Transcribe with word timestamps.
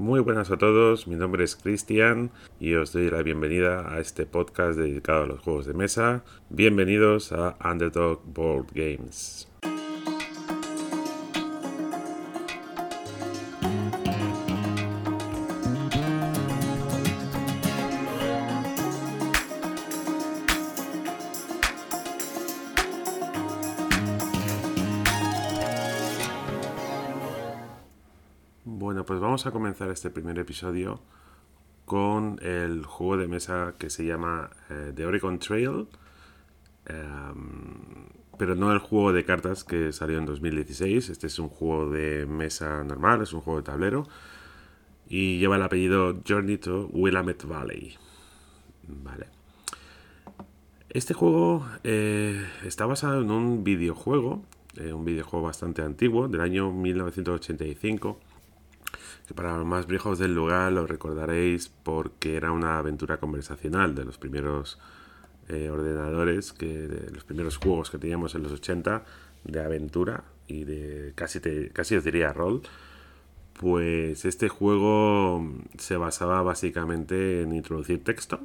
Muy 0.00 0.20
buenas 0.20 0.50
a 0.50 0.56
todos, 0.56 1.06
mi 1.06 1.14
nombre 1.14 1.44
es 1.44 1.56
Cristian 1.56 2.30
y 2.58 2.72
os 2.72 2.94
doy 2.94 3.10
la 3.10 3.22
bienvenida 3.22 3.94
a 3.94 4.00
este 4.00 4.24
podcast 4.24 4.78
dedicado 4.78 5.24
a 5.24 5.26
los 5.26 5.40
juegos 5.40 5.66
de 5.66 5.74
mesa. 5.74 6.24
Bienvenidos 6.48 7.32
a 7.32 7.58
Underdog 7.62 8.22
Board 8.24 8.68
Games. 8.72 9.46
Vamos 29.40 29.46
a 29.46 29.52
comenzar 29.52 29.88
este 29.88 30.10
primer 30.10 30.38
episodio 30.38 31.00
con 31.86 32.38
el 32.42 32.84
juego 32.84 33.16
de 33.16 33.26
mesa 33.26 33.72
que 33.78 33.88
se 33.88 34.04
llama 34.04 34.50
eh, 34.68 34.92
The 34.94 35.06
Oregon 35.06 35.38
Trail, 35.38 35.88
em, 36.84 38.04
pero 38.36 38.54
no 38.54 38.70
el 38.70 38.80
juego 38.80 39.14
de 39.14 39.24
cartas 39.24 39.64
que 39.64 39.92
salió 39.92 40.18
en 40.18 40.26
2016. 40.26 41.08
Este 41.08 41.28
es 41.28 41.38
un 41.38 41.48
juego 41.48 41.90
de 41.90 42.26
mesa 42.26 42.84
normal, 42.84 43.22
es 43.22 43.32
un 43.32 43.40
juego 43.40 43.60
de 43.60 43.64
tablero 43.64 44.06
y 45.08 45.38
lleva 45.38 45.56
el 45.56 45.62
apellido 45.62 46.20
Journey 46.28 46.58
to 46.58 46.90
Willamette 46.92 47.46
Valley. 47.46 47.96
Vale. 48.88 49.28
Este 50.90 51.14
juego 51.14 51.66
eh, 51.82 52.46
está 52.66 52.84
basado 52.84 53.22
en 53.22 53.30
un 53.30 53.64
videojuego, 53.64 54.44
eh, 54.76 54.92
un 54.92 55.06
videojuego 55.06 55.46
bastante 55.46 55.80
antiguo, 55.80 56.28
del 56.28 56.42
año 56.42 56.70
1985 56.72 58.20
para 59.34 59.56
los 59.56 59.66
más 59.66 59.86
viejos 59.86 60.18
del 60.18 60.34
lugar 60.34 60.72
lo 60.72 60.86
recordaréis 60.86 61.68
porque 61.68 62.36
era 62.36 62.52
una 62.52 62.78
aventura 62.78 63.18
conversacional 63.18 63.94
de 63.94 64.04
los 64.04 64.18
primeros 64.18 64.78
eh, 65.48 65.68
ordenadores, 65.70 66.52
que, 66.52 66.88
los 67.12 67.24
primeros 67.24 67.56
juegos 67.56 67.90
que 67.90 67.98
teníamos 67.98 68.34
en 68.34 68.42
los 68.42 68.52
80 68.52 69.04
de 69.44 69.60
aventura 69.60 70.24
y 70.46 70.64
de 70.64 71.12
casi, 71.14 71.40
casi 71.72 71.96
os 71.96 72.04
diría 72.04 72.32
rol. 72.32 72.62
Pues 73.54 74.24
este 74.24 74.48
juego 74.48 75.44
se 75.76 75.96
basaba 75.96 76.40
básicamente 76.42 77.42
en 77.42 77.52
introducir 77.52 78.02
texto 78.04 78.40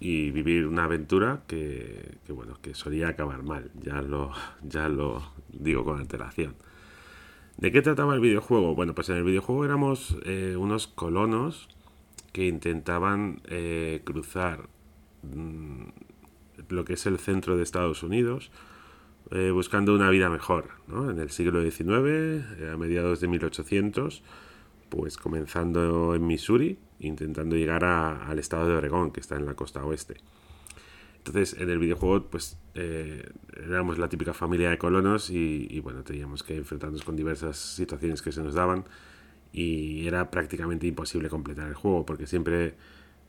y 0.00 0.30
vivir 0.30 0.66
una 0.66 0.84
aventura 0.84 1.42
que, 1.46 2.18
que 2.26 2.32
bueno, 2.32 2.58
que 2.60 2.74
solía 2.74 3.08
acabar 3.08 3.42
mal, 3.42 3.70
ya 3.80 4.02
lo, 4.02 4.32
ya 4.62 4.88
lo 4.88 5.22
digo 5.48 5.84
con 5.84 6.00
antelación. 6.00 6.54
¿De 7.56 7.70
qué 7.70 7.82
trataba 7.82 8.14
el 8.14 8.20
videojuego? 8.20 8.74
Bueno, 8.74 8.94
pues 8.94 9.08
en 9.08 9.16
el 9.16 9.24
videojuego 9.24 9.64
éramos 9.64 10.16
eh, 10.24 10.56
unos 10.58 10.86
colonos 10.86 11.68
que 12.32 12.46
intentaban 12.46 13.40
eh, 13.48 14.00
cruzar 14.04 14.68
mm, 15.22 15.84
lo 16.68 16.84
que 16.84 16.94
es 16.94 17.06
el 17.06 17.18
centro 17.18 17.56
de 17.56 17.62
Estados 17.62 18.02
Unidos 18.02 18.50
eh, 19.30 19.50
buscando 19.50 19.94
una 19.94 20.10
vida 20.10 20.28
mejor. 20.28 20.70
¿no? 20.88 21.10
En 21.10 21.18
el 21.18 21.30
siglo 21.30 21.62
XIX, 21.62 22.44
a 22.72 22.76
mediados 22.76 23.20
de 23.20 23.28
1800, 23.28 24.22
pues 24.88 25.16
comenzando 25.16 26.14
en 26.14 26.26
Missouri, 26.26 26.78
intentando 27.00 27.56
llegar 27.56 27.84
al 27.84 28.38
estado 28.38 28.68
de 28.68 28.74
Oregón, 28.74 29.10
que 29.10 29.20
está 29.20 29.36
en 29.36 29.46
la 29.46 29.54
costa 29.54 29.84
oeste. 29.84 30.16
Entonces, 31.24 31.56
en 31.60 31.70
el 31.70 31.78
videojuego, 31.78 32.26
pues 32.26 32.58
eh, 32.74 33.30
éramos 33.64 33.96
la 33.96 34.08
típica 34.08 34.34
familia 34.34 34.70
de 34.70 34.78
colonos 34.78 35.30
y, 35.30 35.78
bueno, 35.78 36.02
teníamos 36.02 36.42
que 36.42 36.56
enfrentarnos 36.56 37.04
con 37.04 37.14
diversas 37.14 37.56
situaciones 37.56 38.22
que 38.22 38.32
se 38.32 38.42
nos 38.42 38.54
daban 38.54 38.84
y 39.52 40.08
era 40.08 40.32
prácticamente 40.32 40.88
imposible 40.88 41.28
completar 41.28 41.68
el 41.68 41.74
juego 41.74 42.04
porque 42.04 42.26
siempre 42.26 42.74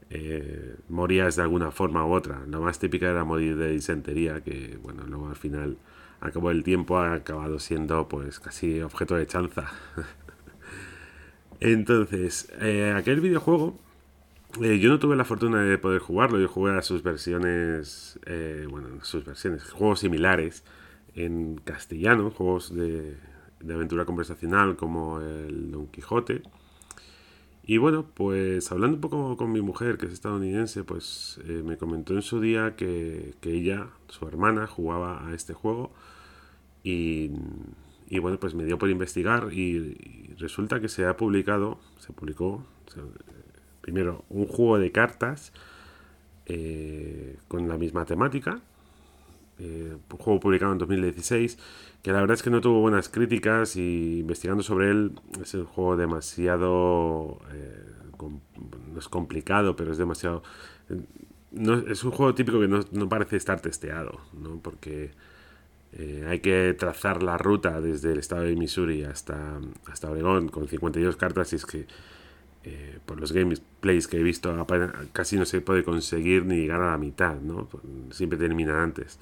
eh, 0.09 0.75
morías 0.89 1.35
de 1.35 1.43
alguna 1.43 1.69
forma 1.69 2.03
u 2.03 2.13
otra. 2.13 2.41
La 2.47 2.59
más 2.59 2.79
típica 2.79 3.11
era 3.11 3.23
morir 3.25 3.57
de 3.57 3.69
disentería, 3.69 4.41
que 4.41 4.79
bueno, 4.81 5.03
luego 5.05 5.29
al 5.29 5.35
final, 5.35 5.77
al 6.19 6.31
cabo 6.31 6.49
del 6.49 6.63
tiempo, 6.63 6.97
ha 6.97 7.13
acabado 7.13 7.59
siendo 7.59 8.07
pues 8.09 8.39
casi 8.39 8.81
objeto 8.81 9.15
de 9.15 9.27
chanza. 9.27 9.71
Entonces, 11.59 12.51
eh, 12.59 12.91
aquel 12.97 13.21
videojuego 13.21 13.77
eh, 14.61 14.79
yo 14.79 14.89
no 14.89 14.99
tuve 14.99 15.15
la 15.15 15.25
fortuna 15.25 15.63
de 15.63 15.77
poder 15.77 15.99
jugarlo, 15.99 16.39
yo 16.39 16.47
jugué 16.47 16.77
a 16.77 16.81
sus 16.81 17.01
versiones, 17.01 18.19
eh, 18.25 18.67
bueno, 18.69 18.87
sus 19.01 19.25
versiones, 19.25 19.63
juegos 19.71 20.01
similares 20.01 20.63
en 21.15 21.55
castellano, 21.63 22.31
juegos 22.31 22.73
de, 22.73 23.17
aventura 23.63 24.05
conversacional 24.05 24.75
como 24.75 25.21
el 25.21 25.71
Don 25.71 25.87
Quijote. 25.87 26.43
Y 27.65 27.77
bueno, 27.77 28.05
pues 28.13 28.71
hablando 28.71 28.95
un 28.97 29.01
poco 29.01 29.37
con 29.37 29.51
mi 29.51 29.61
mujer, 29.61 29.97
que 29.97 30.05
es 30.05 30.11
estadounidense, 30.13 30.83
pues 30.83 31.39
eh, 31.45 31.63
me 31.65 31.77
comentó 31.77 32.13
en 32.13 32.21
su 32.21 32.41
día 32.41 32.75
que, 32.75 33.35
ella, 33.41 33.87
su 34.09 34.27
hermana, 34.27 34.67
jugaba 34.67 35.27
a 35.27 35.33
este 35.33 35.53
juego. 35.53 35.91
Y, 36.83 37.29
bueno, 38.19 38.37
pues 38.39 38.53
me 38.53 38.65
dio 38.65 38.77
por 38.77 38.89
investigar 38.89 39.53
y, 39.53 40.35
resulta 40.37 40.81
que 40.81 40.89
se 40.89 41.05
ha 41.05 41.15
publicado, 41.15 41.79
se 41.99 42.11
publicó, 42.11 42.65
primero, 43.83 44.23
un 44.29 44.47
juego 44.47 44.79
de 44.79 44.91
cartas 44.93 45.51
eh, 46.45 47.37
con 47.49 47.67
la 47.67 47.77
misma 47.77 48.05
temática. 48.05 48.61
Eh, 49.59 49.95
un 50.09 50.17
juego 50.17 50.39
publicado 50.39 50.71
en 50.71 50.77
2016, 50.77 51.59
que 52.01 52.11
la 52.11 52.21
verdad 52.21 52.35
es 52.35 52.43
que 52.43 52.49
no 52.49 52.61
tuvo 52.61 52.79
buenas 52.79 53.09
críticas 53.09 53.75
y 53.75 54.19
investigando 54.19 54.63
sobre 54.63 54.89
él 54.89 55.11
es 55.39 55.53
un 55.53 55.65
juego 55.65 55.97
demasiado... 55.97 57.39
Eh, 57.51 57.83
no 58.93 58.99
es 58.99 59.09
complicado, 59.09 59.75
pero 59.75 59.91
es 59.91 59.97
demasiado... 59.97 60.43
No, 61.51 61.73
es 61.73 62.03
un 62.05 62.11
juego 62.11 62.33
típico 62.33 62.61
que 62.61 62.69
no, 62.69 63.09
parece 63.09 63.35
estar 63.35 63.59
testeado, 63.59 64.21
¿no? 64.31 64.59
porque 64.61 65.11
hay 66.27 66.39
que 66.39 66.73
trazar 66.73 67.21
la 67.21 67.37
ruta 67.37 67.79
desde 67.79 68.13
el 68.13 68.17
estado 68.17 68.41
de 68.43 68.55
Missouri 68.55 69.03
hasta, 69.03 69.59
hasta 69.85 70.09
Oregón 70.09 70.47
con 70.47 70.67
52 70.67 71.17
cartas 71.17 71.53
y 71.53 71.57
es 71.57 71.65
que 71.67 71.85
eh, 72.65 72.99
por 73.05 73.19
los 73.19 73.33
gameplays 73.33 74.07
que 74.07 74.17
he 74.17 74.23
visto, 74.23 74.65
casi 75.11 75.37
no 75.37 75.45
se 75.45 75.59
puede 75.59 75.83
conseguir 75.83 76.45
ni 76.45 76.55
llegar 76.55 76.81
a 76.81 76.91
la 76.91 76.97
mitad, 76.97 77.39
¿no? 77.41 77.67
Siempre 78.11 78.37
termina 78.37 78.81
antes. 78.81 79.19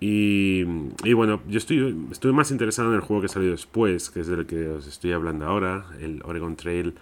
Y, 0.00 0.64
bueno, 1.14 1.40
yo 1.48 1.58
estoy, 1.58 1.92
más 2.32 2.50
interesado 2.50 2.88
en 2.90 2.96
el 2.96 3.00
juego 3.00 3.22
que 3.22 3.28
salió 3.28 3.50
después, 3.50 4.10
que 4.10 4.20
es 4.20 4.26
del 4.28 4.46
que 4.46 4.68
os 4.68 4.86
estoy 4.86 5.12
hablando 5.12 5.46
ahora, 5.46 5.86
el 6.00 6.22
Oregon 6.24 6.56
Trail 6.56 6.94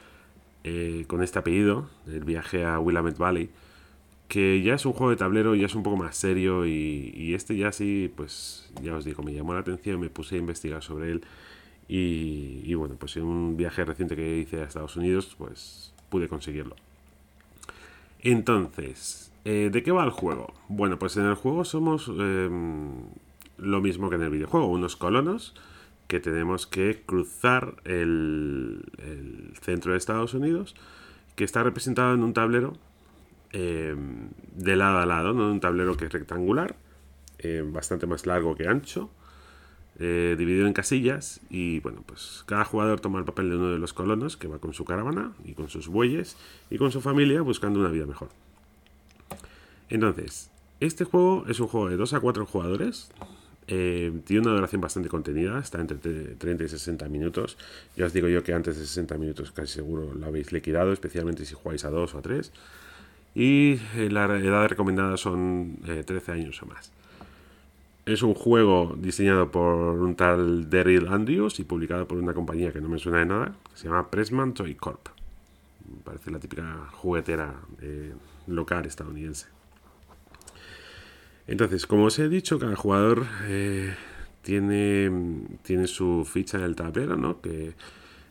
eh, 0.64 1.04
con 1.06 1.22
este 1.22 1.38
apellido, 1.38 1.88
el 2.06 2.24
viaje 2.24 2.64
a 2.64 2.78
Willamette 2.78 3.18
Valley, 3.18 3.50
que 4.28 4.62
ya 4.62 4.74
es 4.74 4.86
un 4.86 4.92
juego 4.92 5.10
de 5.10 5.16
tablero, 5.16 5.54
ya 5.54 5.66
es 5.66 5.74
un 5.74 5.82
poco 5.82 5.96
más 5.96 6.16
serio 6.16 6.66
y, 6.66 7.12
y 7.14 7.34
este 7.34 7.56
ya 7.56 7.70
sí, 7.72 8.12
pues 8.14 8.70
ya 8.82 8.96
os 8.96 9.04
digo, 9.04 9.22
me 9.22 9.32
llamó 9.32 9.54
la 9.54 9.60
atención, 9.60 10.00
me 10.00 10.10
puse 10.10 10.36
a 10.36 10.38
investigar 10.38 10.82
sobre 10.82 11.12
él 11.12 11.22
y, 11.88 12.74
bueno, 12.74 12.96
pues 12.98 13.16
en 13.16 13.24
un 13.24 13.56
viaje 13.56 13.84
reciente 13.84 14.16
que 14.16 14.38
hice 14.38 14.60
a 14.60 14.64
Estados 14.64 14.96
Unidos, 14.96 15.34
pues 15.38 15.94
pude 16.08 16.28
conseguirlo. 16.28 16.74
Entonces, 18.20 19.32
eh, 19.44 19.70
¿de 19.72 19.82
qué 19.82 19.92
va 19.92 20.04
el 20.04 20.10
juego? 20.10 20.52
Bueno, 20.68 20.98
pues 20.98 21.16
en 21.16 21.26
el 21.26 21.34
juego 21.34 21.64
somos 21.64 22.08
em, 22.08 23.04
lo 23.58 23.80
mismo 23.80 24.10
que 24.10 24.16
en 24.16 24.22
el 24.22 24.30
videojuego, 24.30 24.66
unos 24.66 24.96
colonos 24.96 25.54
que 26.08 26.20
tenemos 26.20 26.66
que 26.66 27.02
cruzar 27.04 27.76
el, 27.84 28.84
centro 29.60 29.92
de 29.92 29.98
Estados 29.98 30.34
Unidos, 30.34 30.74
que 31.36 31.44
está 31.44 31.62
representado 31.62 32.14
en 32.14 32.22
un 32.22 32.32
tablero 32.32 32.74
em, 33.52 34.30
de 34.54 34.76
lado 34.76 34.98
a 34.98 35.06
lado, 35.06 35.32
¿no? 35.32 35.50
un 35.50 35.60
tablero 35.60 35.96
que 35.96 36.06
es 36.06 36.12
rectangular, 36.12 36.76
em, 37.38 37.72
bastante 37.72 38.06
más 38.06 38.26
largo 38.26 38.56
que 38.56 38.66
ancho, 38.68 39.10
eh, 39.98 40.34
dividido 40.36 40.66
en 40.66 40.74
casillas 40.74 41.40
y 41.48 41.80
bueno, 41.80 42.02
pues 42.04 42.44
cada 42.46 42.64
jugador 42.66 43.00
toma 43.00 43.18
el 43.18 43.24
papel 43.24 43.48
de 43.48 43.56
uno 43.56 43.70
de 43.70 43.78
los 43.78 43.94
colonos 43.94 44.36
que 44.36 44.46
va 44.46 44.58
con 44.58 44.74
su 44.74 44.84
caravana 44.84 45.32
y 45.44 45.54
con 45.54 45.70
sus 45.70 45.88
bueyes 45.88 46.36
y 46.70 46.76
con 46.76 46.92
su 46.92 47.00
familia 47.00 47.40
buscando 47.40 47.80
una 47.80 47.88
vida 47.88 48.04
mejor. 48.04 48.28
Entonces, 49.88 50.50
este 50.80 51.04
juego 51.04 51.46
es 51.48 51.60
un 51.60 51.68
juego 51.68 51.88
de 51.88 51.96
2 51.96 52.12
a 52.12 52.20
4 52.20 52.44
jugadores. 52.44 53.10
Eh, 53.68 54.12
tiene 54.24 54.42
una 54.42 54.54
duración 54.54 54.80
bastante 54.80 55.08
contenida, 55.08 55.58
está 55.58 55.80
entre 55.80 55.96
30 55.98 56.64
y 56.64 56.68
60 56.68 57.08
minutos. 57.08 57.56
Ya 57.96 58.04
os 58.04 58.12
digo 58.12 58.28
yo 58.28 58.42
que 58.44 58.52
antes 58.52 58.76
de 58.78 58.84
60 58.84 59.16
minutos 59.16 59.50
casi 59.50 59.72
seguro 59.72 60.12
lo 60.12 60.26
habéis 60.26 60.52
liquidado, 60.52 60.92
especialmente 60.92 61.46
si 61.46 61.54
jugáis 61.54 61.84
a 61.86 61.90
2 61.90 62.14
o 62.14 62.18
a 62.18 62.22
3. 62.22 62.52
Y 63.34 63.80
eh, 63.96 64.08
la 64.10 64.24
edad 64.38 64.68
recomendada 64.68 65.16
son 65.16 65.78
13 65.84 66.32
años 66.32 66.62
o 66.62 66.66
más. 66.66 66.92
Es 68.06 68.22
un 68.22 68.34
juego 68.34 68.94
diseñado 68.96 69.50
por 69.50 69.74
un 69.74 70.14
tal 70.14 70.70
Daryl 70.70 71.08
Andrews 71.08 71.58
y 71.58 71.64
publicado 71.64 72.06
por 72.06 72.18
una 72.18 72.34
compañía 72.34 72.72
que 72.72 72.80
no 72.80 72.88
me 72.88 73.00
suena 73.00 73.18
de 73.18 73.26
nada, 73.26 73.56
que 73.72 73.78
se 73.78 73.88
llama 73.88 74.08
Pressman 74.08 74.54
Toy 74.54 74.76
Corp. 74.76 75.08
Parece 76.04 76.30
la 76.30 76.38
típica 76.38 76.86
juguetera 76.92 77.52
eh, 77.82 78.12
local 78.46 78.86
estadounidense. 78.86 79.48
Entonces, 81.48 81.88
como 81.88 82.04
os 82.04 82.16
he 82.20 82.28
dicho, 82.28 82.60
cada 82.60 82.76
jugador 82.76 83.26
eh, 83.46 83.96
tiene, 84.42 85.10
tiene 85.62 85.88
su 85.88 86.24
ficha 86.24 86.58
en 86.58 86.64
el 86.64 86.76
tablero, 86.76 87.16
¿no? 87.16 87.40
Que 87.40 87.74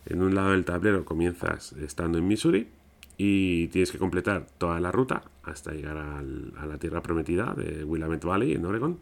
En 0.06 0.22
un 0.22 0.36
lado 0.36 0.52
del 0.52 0.64
tablero 0.64 1.04
comienzas 1.04 1.74
estando 1.74 2.18
en 2.18 2.26
Missouri 2.26 2.70
y 3.18 3.68
tienes 3.68 3.92
que 3.92 3.98
completar 3.98 4.48
toda 4.58 4.80
la 4.80 4.94
ruta 4.94 5.24
hasta 5.44 5.74
llegar 5.74 5.98
a 5.98 6.66
la 6.66 6.78
tierra 6.78 7.02
prometida 7.02 7.54
de 7.56 7.84
Willamette 7.84 8.24
Valley 8.24 8.54
en 8.54 8.66
Oregon. 8.66 9.00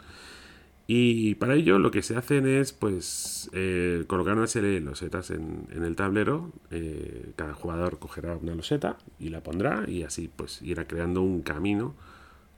Y 0.85 1.35
para 1.35 1.56
ello 1.56 1.80
lo 1.80 1.91
que 1.91 2.01
se 2.01 2.18
hacen 2.18 2.45
es 2.45 2.74
pues 2.74 3.50
eh, 3.53 4.03
colocar 4.07 4.35
una 4.35 4.47
serie 4.47 4.71
de 4.71 4.81
losetas 4.81 5.31
en, 5.31 5.68
el 5.71 5.95
tablero. 5.95 6.51
Eh, 6.71 7.31
cada 7.35 7.53
jugador 7.53 8.00
cogerá 8.00 8.35
una 8.35 8.53
loseta 8.53 8.97
y 9.18 9.30
la 9.30 9.41
pondrá 9.41 9.85
y 9.88 10.03
así 10.03 10.30
pues 10.35 10.62
irá 10.62 10.85
creando 10.85 11.21
un 11.21 11.41
camino 11.41 11.95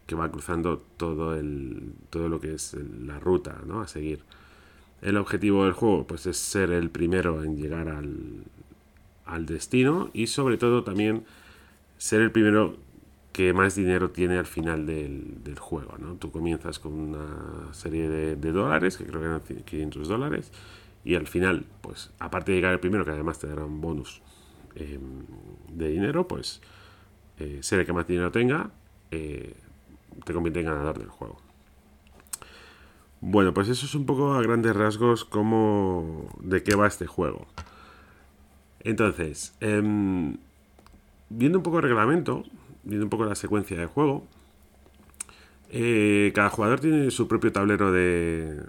que 0.08 0.16
va 0.16 0.32
cruzando 0.32 0.84
todo, 0.98 1.36
el, 1.36 1.94
todo 2.10 2.30
lo 2.30 2.40
que 2.40 2.54
es 2.54 2.76
la 3.00 3.20
ruta 3.20 3.62
¿no? 3.66 3.82
a 3.82 3.88
seguir. 3.88 4.22
El 5.02 5.18
objetivo 5.18 5.66
del 5.66 5.74
juego 5.74 6.08
pues 6.08 6.26
es 6.26 6.38
ser 6.38 6.72
el 6.72 6.90
primero 6.90 7.44
en 7.44 7.58
llegar 7.58 7.90
al, 7.90 8.44
al 9.26 9.46
destino 9.46 10.10
y 10.14 10.28
sobre 10.28 10.58
todo 10.58 10.84
también 10.84 11.26
ser 11.98 12.22
el 12.22 12.32
primero 12.32 12.78
que 13.36 13.52
más 13.52 13.76
dinero 13.76 14.12
tiene 14.12 14.38
al 14.38 14.46
final 14.46 14.86
del, 14.86 15.60
juego. 15.60 15.98
¿no? 15.98 16.16
Tú 16.16 16.32
comienzas 16.32 16.80
con 16.80 16.94
una 16.94 17.74
serie 17.74 18.08
de, 18.08 18.52
dólares, 18.54 18.96
que 18.96 19.04
creo 19.04 19.20
que 19.20 19.28
eran 19.28 19.64
500 19.66 20.08
dólares, 20.08 20.54
y 21.04 21.16
al 21.16 21.28
final, 21.28 21.66
pues 21.82 22.14
aparte 22.18 22.54
de 22.54 22.60
llegar 22.60 22.72
el 22.72 22.80
primero, 22.80 23.04
que 23.04 23.12
además 23.12 23.38
te 23.38 23.48
dará 23.48 23.66
un 23.66 23.82
bonus 23.82 24.22
em, 24.76 25.26
de 25.68 25.90
dinero, 25.90 26.30
pues 26.30 26.62
eh, 27.38 27.60
ser 27.62 27.82
el 27.82 27.86
que 27.86 27.92
más 27.92 28.08
dinero 28.08 28.32
tenga, 28.32 28.72
eh, 29.12 29.54
te 30.24 30.34
convierte 30.34 30.62
en 30.62 30.68
ganador 30.68 30.98
del 30.98 31.10
juego. 31.10 31.36
Bueno, 33.20 33.54
pues 33.54 33.68
eso 33.68 33.86
es 33.86 33.96
un 33.96 34.06
poco 34.06 34.36
a 34.36 34.42
grandes 34.42 34.74
rasgos 34.74 35.26
como 35.26 36.30
de 36.40 36.64
qué 36.64 36.78
va 36.78 36.88
este 36.88 37.06
juego. 37.06 37.48
Entonces, 38.80 39.54
em, 39.60 40.38
viendo 41.30 41.60
un 41.60 41.64
poco 41.64 41.80
el 41.80 41.84
reglamento, 41.84 42.46
viendo 42.86 43.06
un 43.06 43.10
poco 43.10 43.26
la 43.26 43.36
secuencia 43.36 43.78
de 43.78 43.86
juego, 43.86 44.26
eh, 45.70 46.32
cada 46.34 46.50
jugador 46.50 46.80
tiene 46.80 47.12
su 47.12 47.28
propio 47.28 47.52
tablero 47.52 47.92
de, 47.92 48.64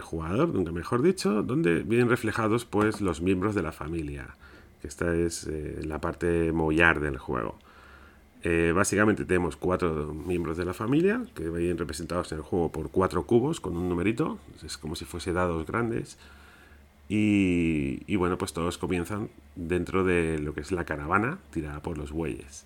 jugador, 0.00 0.50
nunca 0.50 0.72
mejor 0.72 1.02
dicho, 1.02 1.42
donde 1.42 1.82
vienen 1.82 2.08
reflejados 2.08 2.64
pues 2.64 3.00
los 3.00 3.20
miembros 3.22 3.54
de 3.54 3.62
la 3.62 3.72
familia, 3.72 4.36
esta 4.82 5.14
es 5.14 5.46
eh, 5.46 5.80
la 5.84 6.00
parte 6.00 6.52
mollar 6.52 7.00
del 7.00 7.18
juego. 7.18 7.56
Eh, 8.44 8.72
básicamente 8.74 9.24
tenemos 9.24 9.56
cuatro 9.56 10.12
miembros 10.12 10.56
de 10.56 10.64
la 10.64 10.74
familia 10.74 11.24
que 11.34 11.48
vienen 11.48 11.78
representados 11.78 12.32
en 12.32 12.38
el 12.38 12.44
juego 12.44 12.72
por 12.72 12.90
cuatro 12.90 13.24
cubos 13.24 13.60
con 13.60 13.76
un 13.76 13.88
numerito, 13.88 14.38
es 14.64 14.76
como 14.76 14.96
si 14.96 15.04
fuese 15.04 15.32
dados 15.32 15.66
grandes. 15.66 16.18
Y, 17.08 18.16
bueno, 18.16 18.38
pues 18.38 18.54
todos 18.54 18.78
comienzan 18.78 19.28
dentro 19.54 20.02
de 20.02 20.38
lo 20.38 20.54
que 20.54 20.62
es 20.62 20.72
la 20.72 20.86
caravana 20.86 21.38
tirada 21.50 21.82
por 21.82 21.98
los 21.98 22.10
bueyes. 22.10 22.64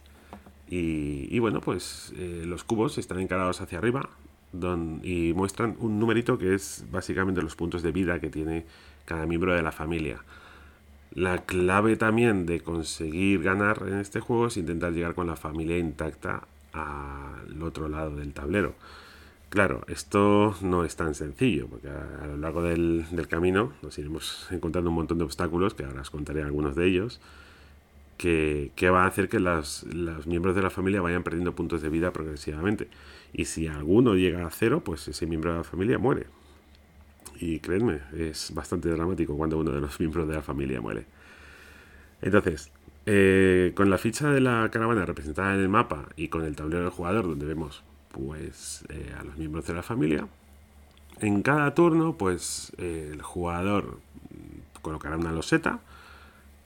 Y, 0.68 1.38
bueno, 1.38 1.60
pues 1.60 2.12
eh, 2.16 2.42
los 2.44 2.64
cubos 2.64 2.98
están 2.98 3.20
encarados 3.20 3.60
hacia 3.60 3.78
arriba 3.78 4.08
y 5.02 5.32
muestran 5.34 5.76
un 5.80 5.98
numerito 6.00 6.38
que 6.38 6.54
es 6.54 6.84
básicamente 6.90 7.42
los 7.42 7.54
puntos 7.56 7.82
de 7.82 7.92
vida 7.92 8.20
que 8.20 8.30
tiene 8.30 8.64
cada 9.04 9.26
miembro 9.26 9.54
de 9.54 9.62
la 9.62 9.70
familia. 9.70 10.22
La 11.12 11.38
clave 11.44 11.96
también 11.96 12.46
de 12.46 12.60
conseguir 12.60 13.42
ganar 13.42 13.84
en 13.86 14.00
este 14.00 14.20
juego 14.20 14.48
es 14.48 14.56
intentar 14.56 14.92
llegar 14.92 15.14
con 15.14 15.26
la 15.26 15.36
familia 15.36 15.78
intacta 15.78 16.46
al 16.72 17.62
otro 17.62 17.88
lado 17.88 18.16
del 18.16 18.32
tablero. 18.32 18.74
Claro, 19.48 19.84
esto 19.86 20.56
no 20.60 20.84
es 20.84 20.96
tan 20.96 21.14
sencillo, 21.14 21.68
porque 21.68 21.88
a, 21.88 22.26
lo 22.26 22.36
largo 22.36 22.62
del, 22.62 23.06
camino 23.30 23.72
nos 23.80 23.96
iremos 23.98 24.48
encontrando 24.50 24.90
un 24.90 24.96
montón 24.96 25.18
de 25.18 25.24
obstáculos, 25.24 25.74
que 25.74 25.84
ahora 25.84 26.02
os 26.02 26.10
contaré 26.10 26.42
algunos 26.42 26.74
de 26.74 26.86
ellos, 26.86 27.20
que, 28.16 28.90
va 28.90 29.04
a 29.04 29.06
hacer 29.06 29.28
que 29.28 29.40
los 29.40 29.84
miembros 30.26 30.54
de 30.56 30.62
la 30.62 30.70
familia 30.70 31.00
vayan 31.00 31.22
perdiendo 31.22 31.54
puntos 31.54 31.82
de 31.82 31.88
vida 31.88 32.12
progresivamente. 32.12 32.88
Y 33.32 33.44
si 33.44 33.66
alguno 33.66 34.14
llega 34.14 34.46
a 34.46 34.50
cero, 34.50 34.82
pues 34.84 35.06
ese 35.08 35.26
miembro 35.26 35.52
de 35.52 35.58
la 35.58 35.64
familia 35.64 35.98
muere. 35.98 36.26
Y 37.38 37.58
créanme, 37.60 38.00
es 38.16 38.52
bastante 38.54 38.88
dramático 38.88 39.36
cuando 39.36 39.58
uno 39.58 39.72
de 39.72 39.80
los 39.80 39.98
miembros 40.00 40.26
de 40.28 40.34
la 40.34 40.42
familia 40.42 40.80
muere. 40.80 41.06
Entonces, 42.22 42.72
eh, 43.04 43.72
con 43.74 43.90
la 43.90 43.98
ficha 43.98 44.30
de 44.30 44.40
la 44.40 44.68
caravana 44.72 45.04
representada 45.04 45.54
en 45.54 45.60
el 45.60 45.68
mapa 45.68 46.08
y 46.16 46.28
con 46.28 46.44
el 46.44 46.56
tablero 46.56 46.84
del 46.84 46.90
jugador, 46.90 47.26
donde 47.26 47.46
vemos 47.46 47.84
pues 48.10 48.84
eh, 48.88 49.14
a 49.18 49.22
los 49.24 49.36
miembros 49.36 49.66
de 49.66 49.74
la 49.74 49.82
familia. 49.82 50.26
En 51.20 51.42
cada 51.42 51.74
turno, 51.74 52.16
pues 52.16 52.72
el 52.78 53.20
jugador 53.22 54.00
colocará 54.82 55.16
una 55.16 55.32
loseta. 55.32 55.80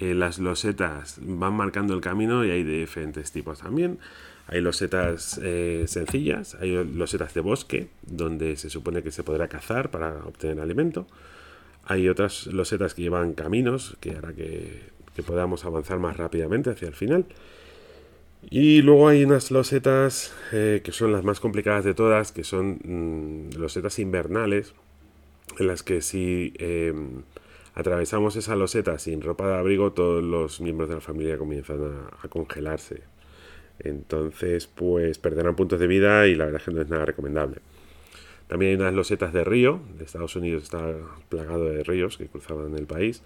Eh, 0.00 0.14
las 0.14 0.38
losetas 0.38 1.19
van 1.20 1.52
marcando 1.52 1.93
el 1.93 2.00
camino 2.00 2.43
y 2.43 2.50
hay 2.50 2.64
de 2.64 2.79
diferentes 2.81 3.32
tipos 3.32 3.58
también. 3.58 3.99
Hay 4.47 4.62
losetas 4.62 5.38
eh, 5.43 5.85
sencillas, 5.87 6.55
hay 6.55 6.73
losetas 6.85 7.35
de 7.35 7.43
bosque, 7.43 7.88
donde 8.02 8.56
se 8.56 8.70
supone 8.70 9.02
que 9.02 9.11
se 9.11 9.23
podrá 9.23 9.49
cazar 9.49 9.91
para 9.91 10.25
obtener 10.25 10.58
alimento. 10.58 11.06
Hay 11.85 12.08
otras 12.08 12.47
losetas 12.47 12.94
que 12.94 13.02
llevan 13.02 13.35
caminos, 13.35 13.99
que 14.00 14.12
hará 14.12 14.32
que, 14.32 14.88
podamos 15.26 15.67
avanzar 15.67 15.99
más 15.99 16.17
rápidamente 16.17 16.70
hacia 16.70 16.88
el 16.88 16.94
final. 16.94 17.26
Y 18.49 18.81
luego 18.81 19.06
hay 19.08 19.23
unas 19.23 19.50
losetas 19.50 20.32
eh, 20.50 20.81
que 20.82 20.93
son 20.93 21.12
las 21.12 21.25
más 21.25 21.41
complicadas 21.41 21.85
de 21.85 21.93
todas, 21.93 22.32
que 22.32 22.43
son 22.43 22.81
mm, 22.82 23.58
losetas 23.58 23.99
invernales, 23.99 24.73
en 25.58 25.67
las 25.67 25.82
que 25.82 26.00
si 26.00 26.55
em, 26.58 27.23
atravesamos 27.75 28.37
esa 28.37 28.56
loseta 28.56 28.99
sin 28.99 29.22
ropa 29.22 29.49
de 29.49 29.56
abrigo, 29.56 29.93
todos 29.93 30.22
los 30.22 30.61
miembros 30.61 30.88
de 30.88 30.96
la 30.96 31.00
familia 31.00 31.38
comienzan 31.38 32.08
a, 32.22 32.28
congelarse. 32.28 33.02
Entonces, 33.78 34.67
pues 34.67 35.19
perderán 35.19 35.56
puntos 35.56 35.81
de 35.81 35.87
vida 35.87 36.26
y 36.26 36.34
la 36.34 36.46
verdad 36.46 36.61
es 36.61 36.67
que 36.67 36.72
no 36.72 36.82
es 36.82 36.88
nada 36.88 37.06
recomendable. 37.06 37.61
También 38.46 38.72
hay 38.72 38.76
unas 38.76 38.94
losetas 38.94 39.32
de 39.32 39.44
río, 39.44 39.81
de 39.96 40.05
Estados 40.05 40.34
Unidos 40.37 40.64
está 40.64 40.94
plagado 41.28 41.67
de 41.67 41.84
ríos 41.84 42.19
que 42.19 42.26
cruzaban 42.26 42.76
el 42.76 42.87
país. 42.87 43.22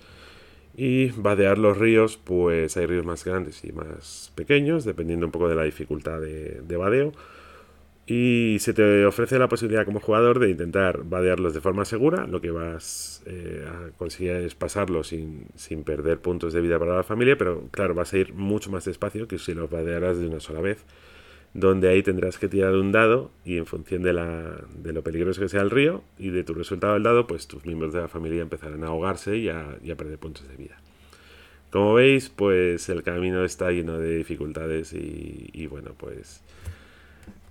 Y 0.76 1.10
vadear 1.12 1.56
los 1.58 1.78
ríos, 1.78 2.16
pues 2.16 2.76
hay 2.76 2.86
ríos 2.86 3.06
más 3.06 3.24
grandes 3.24 3.64
y 3.64 3.72
más 3.72 4.32
pequeños, 4.34 4.84
dependiendo 4.84 5.24
un 5.26 5.32
poco 5.32 5.48
de 5.48 5.54
la 5.54 5.62
dificultad 5.62 6.20
de, 6.20 6.60
de 6.62 6.76
vadeo. 6.76 7.12
Y 8.06 8.58
se 8.60 8.74
te 8.74 9.06
ofrece 9.06 9.38
la 9.38 9.48
posibilidad 9.48 9.86
como 9.86 9.98
jugador 9.98 10.38
de 10.38 10.50
intentar 10.50 11.04
vadearlos 11.04 11.54
de 11.54 11.60
forma 11.62 11.86
segura. 11.86 12.26
Lo 12.26 12.40
que 12.40 12.50
vas 12.50 13.22
eh, 13.24 13.64
a 13.66 13.96
conseguir 13.96 14.32
es 14.32 14.54
pasarlos 14.54 15.08
sin, 15.08 15.46
sin, 15.54 15.84
perder 15.84 16.18
puntos 16.18 16.52
de 16.52 16.60
vida 16.60 16.78
para 16.78 16.96
la 16.96 17.02
familia, 17.02 17.38
pero 17.38 17.68
claro, 17.70 17.94
vas 17.94 18.12
a 18.12 18.18
ir 18.18 18.34
mucho 18.34 18.70
más 18.70 18.84
despacio 18.84 19.26
que 19.26 19.38
si 19.38 19.54
los 19.54 19.70
vadearas 19.70 20.18
de 20.18 20.26
una 20.26 20.40
sola 20.40 20.60
vez 20.60 20.84
donde 21.54 21.88
ahí 21.88 22.02
tendrás 22.02 22.36
que 22.36 22.48
tirar 22.48 22.74
un 22.74 22.90
dado 22.90 23.30
y 23.44 23.56
en 23.58 23.66
función 23.66 24.02
de, 24.02 24.12
la, 24.12 24.60
de 24.76 24.92
lo 24.92 25.02
peligroso 25.02 25.40
que 25.40 25.48
sea 25.48 25.62
el 25.62 25.70
río 25.70 26.02
y 26.18 26.30
de 26.30 26.42
tu 26.42 26.52
resultado 26.52 26.94
del 26.94 27.04
dado, 27.04 27.28
pues 27.28 27.46
tus 27.46 27.64
miembros 27.64 27.94
de 27.94 28.00
la 28.00 28.08
familia 28.08 28.42
empezarán 28.42 28.82
a 28.82 28.88
ahogarse 28.88 29.36
y 29.36 29.48
a, 29.48 29.78
perder 29.96 30.18
puntos 30.18 30.48
de 30.48 30.56
vida. 30.56 30.76
Como 31.70 31.94
veis, 31.94 32.28
pues 32.28 32.88
el 32.88 33.04
camino 33.04 33.44
está 33.44 33.70
lleno 33.70 33.98
de 33.98 34.16
dificultades 34.16 34.92
y, 34.92 35.66
bueno, 35.68 35.92
pues 35.96 36.42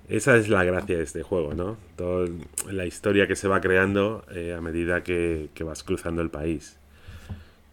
esa 0.10 0.36
es 0.38 0.50
la 0.50 0.64
gracia 0.64 0.98
de 0.98 1.04
este 1.04 1.24
juego, 1.24 1.54
¿no? 1.54 1.78
Toda 1.96 2.28
la 2.72 2.86
historia 2.86 3.28
que 3.28 3.36
se 3.36 3.48
va 3.48 3.62
creando 3.62 4.26
eh, 4.34 4.54
a 4.58 4.62
medida 4.62 5.04
que 5.04 5.50
vas 5.64 5.84
cruzando 5.84 6.22
el 6.22 6.30
país. 6.30 6.78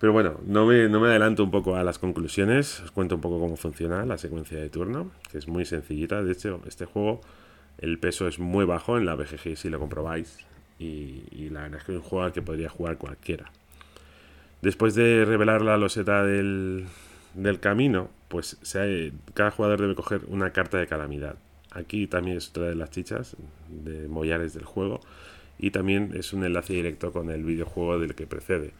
Pero 0.00 0.14
bueno, 0.14 0.40
no 0.46 0.64
me, 0.64 0.87
adelanto 0.87 1.44
un 1.44 1.50
poco 1.50 1.76
a 1.76 1.84
las 1.84 1.99
conclusiones, 1.99 2.80
os 2.80 2.90
cuento 2.90 3.16
un 3.16 3.20
poco 3.20 3.38
cómo 3.38 3.58
funciona 3.58 4.06
la 4.06 4.16
secuencia 4.16 4.58
de 4.58 4.70
turno, 4.70 5.10
que 5.30 5.37
es 5.37 5.46
muy 5.46 5.66
sencillita. 5.66 6.22
De 6.22 6.32
hecho, 6.32 6.62
este 6.66 6.87
juego, 6.87 7.20
el 7.76 7.99
peso 7.99 8.26
es 8.26 8.38
muy 8.38 8.64
bajo 8.64 8.96
en 8.96 9.04
la 9.04 9.14
BGG 9.14 9.58
si 9.58 9.68
lo 9.68 9.78
comprobáis. 9.78 10.38
Y, 10.78 11.50
la 11.50 11.64
verdad 11.64 11.80
es 11.80 11.84
que 11.84 11.92
es 11.92 11.99
un 11.99 12.02
juego 12.02 12.25
al 12.25 12.32
que 12.32 12.40
podría 12.40 12.70
jugar 12.70 12.96
cualquiera. 12.96 13.52
Después 14.62 14.94
de 14.94 15.26
revelar 15.26 15.60
la 15.60 15.76
loseta 15.76 16.25
del 16.25 16.87
camino, 17.60 18.08
pues 18.28 18.56
cada 19.34 19.50
jugador 19.50 19.82
debe 19.82 19.94
coger 19.94 20.22
una 20.28 20.50
carta 20.54 20.78
de 20.78 20.87
calamidad. 20.87 21.37
Aquí 21.73 22.07
también 22.07 22.37
es 22.37 22.50
otra 22.50 22.69
de 22.69 22.75
las 22.75 22.91
chichas 22.91 23.37
de 23.69 24.09
mollares 24.09 24.55
del 24.55 24.65
juego. 24.65 25.00
Y 25.59 25.73
también 25.73 26.12
es 26.15 26.33
un 26.33 26.45
enlace 26.45 26.73
directo 26.73 27.12
con 27.12 27.31
el 27.31 27.45
videojuego 27.45 27.99
del 27.99 28.15
que 28.15 28.27
precede 28.27 28.73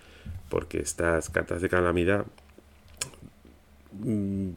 porque 0.49 0.81
estas 0.81 1.31
cartas 1.31 1.63
de 1.63 1.69
calamidad 1.69 2.27
mm, 3.93 4.51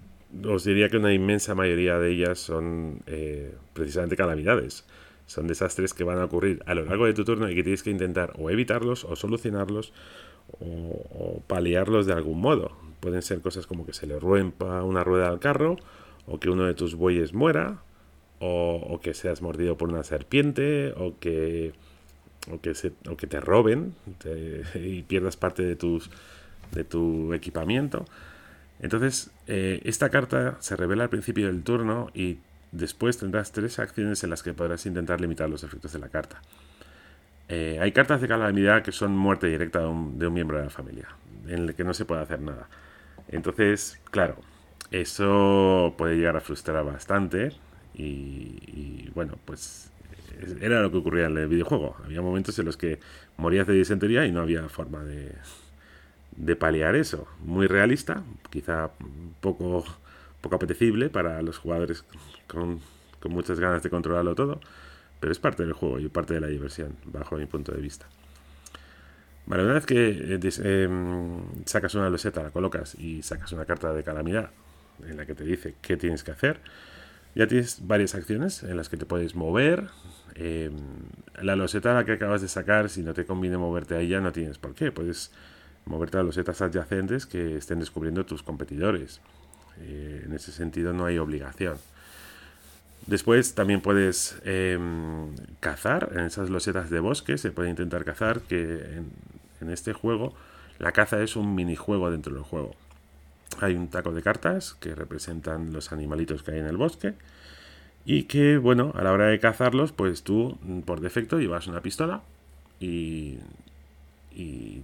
os 0.46 0.64
diría 0.64 0.90
que 0.90 0.98
una 0.98 1.14
inmensa 1.14 1.56
mayoría 1.56 2.00
de 2.00 2.12
ellas 2.12 2.40
son 2.40 3.00
eh, 3.06 3.56
precisamente 3.74 4.18
calamidades. 4.18 4.86
Son 5.26 5.48
desastres 5.48 5.94
que 5.94 6.04
van 6.04 6.18
a 6.18 6.26
ocurrir 6.26 6.62
a 6.66 6.74
lo 6.74 6.84
largo 6.84 7.06
de 7.06 7.14
tu 7.14 7.24
turno 7.24 7.50
y 7.50 7.56
que 7.56 7.64
tienes 7.64 7.84
que 7.84 7.92
intentar 7.92 8.34
o 8.38 8.50
evitarlos 8.50 9.06
o 9.06 9.16
solucionarlos 9.16 9.94
o, 10.60 11.42
paliarlos 11.48 12.06
de 12.08 12.14
algún 12.14 12.42
modo. 12.42 12.76
Pueden 13.00 13.22
ser 13.22 13.42
cosas 13.42 13.68
como 13.68 13.86
que 13.86 13.94
se 13.94 14.08
le 14.08 14.20
rompa 14.20 14.84
una 14.84 15.04
rueda 15.04 15.30
al 15.30 15.40
carro 15.40 15.78
o 16.26 16.40
que 16.40 16.50
uno 16.50 16.66
de 16.66 16.74
tus 16.74 16.96
bueyes 16.96 17.34
muera 17.34 17.84
o 18.46 19.00
que 19.02 19.14
seas 19.14 19.42
mordido 19.42 19.78
por 19.78 19.90
una 19.90 20.04
serpiente 20.04 20.94
o 20.98 21.18
que 21.20 21.74
o 22.52 22.60
que, 22.60 22.76
se, 22.76 22.92
o 23.10 23.16
que 23.16 23.28
te 23.28 23.40
roben 23.40 23.96
y 24.76 25.04
pierdas 25.04 25.38
parte 25.38 25.64
de 25.64 25.76
tus 25.76 26.10
de 26.72 26.84
tu 26.84 27.34
equipamiento. 27.34 28.06
Entonces, 28.80 29.30
eh, 29.48 29.80
esta 29.84 30.10
carta 30.10 30.58
se 30.60 30.76
revela 30.76 31.04
al 31.04 31.10
principio 31.10 31.48
del 31.48 31.64
turno 31.64 32.10
y 32.16 32.40
después 32.72 33.18
tendrás 33.18 33.52
tres 33.52 33.78
acciones 33.78 34.24
en 34.24 34.32
las 34.32 34.42
que 34.42 34.54
podrás 34.54 34.86
intentar 34.88 35.22
limitar 35.22 35.50
los 35.50 35.64
efectos 35.64 35.94
de 35.94 36.00
la 36.00 36.10
carta. 36.10 36.42
Eh, 37.48 37.78
hay 37.80 37.92
cartas 37.92 38.22
de 38.22 38.28
calamidad 38.28 38.82
que 38.82 38.92
son 38.92 39.16
muerte 39.16 39.48
directa 39.48 39.82
de 39.82 39.88
un, 39.88 40.34
miembro 40.34 40.58
de 40.58 40.64
la 40.64 40.70
familia, 40.72 41.10
en 41.48 41.60
el 41.60 41.76
que 41.76 41.84
no 41.84 41.94
se 41.94 42.06
puede 42.06 42.24
hacer 42.24 42.42
nada. 42.42 42.68
Entonces, 43.28 44.02
claro, 44.10 44.38
eso 44.90 45.94
puede 45.98 46.16
llegar 46.16 46.36
a 46.36 46.42
frustrar 46.42 46.84
bastante 46.84 47.52
y, 47.96 49.10
bueno, 49.14 49.38
pues 49.46 49.92
era 50.62 50.82
lo 50.82 50.92
que 50.92 50.98
ocurría 50.98 51.26
en 51.26 51.38
el 51.38 51.48
videojuego. 51.48 51.96
Había 52.04 52.22
momentos 52.22 52.58
en 52.60 52.66
los 52.66 52.78
que 52.78 53.00
morías 53.38 53.68
de 53.68 53.74
disentería 53.74 54.26
y 54.26 54.32
no 54.32 54.42
había 54.42 54.68
forma 54.70 55.04
de, 55.04 55.32
de 56.36 56.56
paliar 56.56 56.96
eso. 56.96 57.28
Muy 57.42 57.68
realista, 57.68 58.24
quizá 58.50 58.92
poco, 59.42 59.86
poco 60.42 60.56
apetecible 60.56 61.10
para 61.10 61.42
los 61.42 61.58
jugadores 61.58 62.04
con, 62.48 62.80
con 63.20 63.32
muchas 63.32 63.60
ganas 63.60 63.84
de 63.84 63.90
controlarlo 63.90 64.36
todo, 64.36 64.60
pero 65.20 65.32
es 65.32 65.40
parte 65.40 65.64
del 65.64 65.74
juego 65.74 66.00
y 66.00 66.10
parte 66.10 66.34
de 66.34 66.42
la 66.42 66.48
diversión, 66.48 66.98
bajo 67.06 67.38
mi 67.38 67.46
punto 67.46 67.72
de 67.72 67.82
vista. 67.82 68.08
Vale, 69.46 69.64
una 69.64 69.74
vez 69.74 69.86
que 69.86 70.10
eh, 70.10 70.40
em, 70.64 71.66
sacas 71.66 71.96
una 71.96 72.10
loseta, 72.10 72.44
la 72.44 72.52
colocas 72.52 72.96
y 72.96 73.22
sacas 73.24 73.52
una 73.52 73.66
carta 73.66 73.94
de 73.94 74.04
calamidad 74.04 74.52
en 75.06 75.18
la 75.18 75.26
que 75.26 75.36
te 75.36 75.44
dice 75.44 75.76
qué 75.82 75.98
tienes 75.98 76.24
que 76.24 76.32
hacer, 76.32 76.60
ya 77.36 77.48
tienes 77.48 77.86
varias 77.88 78.16
acciones 78.16 78.64
en 78.64 78.78
las 78.78 78.90
que 78.90 78.98
te 78.98 79.06
puedes 79.06 79.36
mover. 79.36 79.90
Em, 80.36 80.74
la 81.42 81.56
loseta 81.56 81.92
a 81.92 81.96
la 81.96 82.06
que 82.06 82.14
acabas 82.14 82.42
de 82.42 82.48
sacar, 82.48 82.90
si 82.90 83.02
no 83.02 83.14
te 83.14 83.26
conviene 83.26 83.58
moverte 83.58 83.96
a 83.96 84.00
ella, 84.00 84.22
no 84.22 84.32
tienes 84.32 84.58
por 84.58 84.76
qué. 84.76 84.92
Puedes 84.92 85.32
moverte 85.86 86.18
a 86.18 86.24
losetas 86.24 86.62
adyacentes 86.62 87.26
que 87.26 87.58
estén 87.58 87.80
descubriendo 87.80 88.26
tus 88.26 88.44
competidores. 88.44 89.22
Eh, 89.80 90.24
en 90.26 90.34
ese 90.34 90.52
sentido 90.52 90.94
no 90.94 91.06
hay 91.06 91.18
obligación. 91.18 91.78
Después 93.08 93.54
también 93.54 93.82
puedes 93.82 94.38
em, 94.46 95.36
cazar 95.60 96.12
en 96.14 96.22
esas 96.22 96.50
losetas 96.50 96.90
de 96.90 97.00
bosque, 97.00 97.38
se 97.38 97.52
puede 97.52 97.70
intentar 97.70 98.06
cazar, 98.06 98.42
que 98.42 99.02
en, 99.60 99.70
este 99.70 99.94
juego 99.94 100.34
la 100.78 100.92
caza 100.92 101.22
es 101.22 101.36
un 101.36 101.56
minijuego 101.56 102.12
dentro 102.12 102.34
del 102.34 102.44
juego. 102.44 102.76
Hay 103.62 103.76
un 103.76 103.90
taco 103.90 104.12
de 104.12 104.22
cartas 104.22 104.76
que 104.80 104.96
representan 104.96 105.74
los 105.74 105.92
animalitos 105.92 106.44
que 106.44 106.52
hay 106.52 106.60
en 106.60 106.68
el 106.68 106.78
bosque 106.78 107.14
y 108.06 108.24
que, 108.24 108.58
bueno, 108.58 108.92
a 108.96 109.04
la 109.04 109.12
hora 109.12 109.28
de 109.28 109.40
cazarlos, 109.40 109.92
pues 109.92 110.24
tú 110.24 110.58
por 110.86 111.00
defecto 111.00 111.40
llevas 111.40 111.68
una 111.68 111.82
pistola 111.82 112.22
y, 112.80 113.40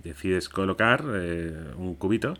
decides 0.03 0.47
colocar 0.47 1.03
eh, 1.11 1.73
un 1.75 1.95
cubito 1.95 2.35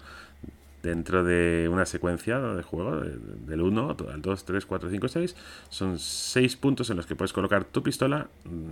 dentro 0.84 1.24
de 1.24 1.68
una 1.70 1.86
secuencia 1.86 2.40
de 2.40 2.64
juego 2.64 3.02
del 3.02 3.62
1 3.62 3.98
al 4.12 4.22
2, 4.22 4.46
3, 4.46 4.66
4, 4.66 4.90
5, 4.90 5.08
6. 5.08 5.36
Son 5.70 6.00
6 6.00 6.56
puntos 6.56 6.90
en 6.90 6.98
los 6.98 7.06
que 7.06 7.16
puedes 7.16 7.34
colocar 7.34 7.66
tu 7.66 7.84
pistola, 7.84 8.28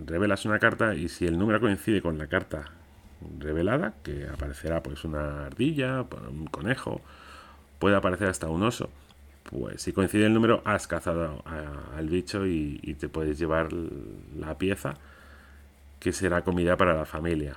revelas 0.05 0.45
una 0.45 0.59
carta 0.59 0.95
y 0.95 1.09
si 1.09 1.25
el 1.25 1.37
número 1.37 1.59
coincide 1.59 2.01
con 2.01 2.17
la 2.17 2.27
carta 2.27 2.71
revelada, 3.39 3.93
que 4.03 4.27
aparecerá 4.31 4.83
pues 4.83 5.03
una 5.03 5.47
ardilla, 5.47 6.05
un 6.29 6.45
conejo, 6.47 7.01
puede 7.79 7.95
aparecer 7.95 8.27
hasta 8.27 8.49
un 8.49 8.63
oso. 8.63 8.89
Pues 9.49 9.81
si 9.81 9.93
coincide 9.93 10.25
el 10.25 10.33
número, 10.33 10.61
has 10.65 10.87
cazado 10.87 11.43
al 11.95 12.09
bicho 12.09 12.45
y, 12.45 12.95
te 12.99 13.07
puedes 13.07 13.39
llevar 13.39 13.69
la 14.37 14.57
pieza 14.57 14.95
que 15.99 16.11
será 16.11 16.43
comida 16.43 16.75
para 16.77 16.93
la 16.93 17.05
familia. 17.05 17.55